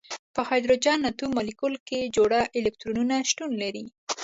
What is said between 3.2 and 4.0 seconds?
شتون لري.